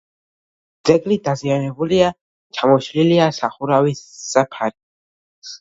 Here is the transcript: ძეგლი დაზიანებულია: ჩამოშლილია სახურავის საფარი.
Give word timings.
ძეგლი 0.89 1.17
დაზიანებულია: 1.27 2.07
ჩამოშლილია 2.59 3.29
სახურავის 3.41 4.03
საფარი. 4.33 4.79